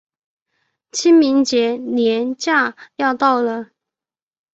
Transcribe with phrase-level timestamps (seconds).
[0.91, 3.69] 清明节连假要到了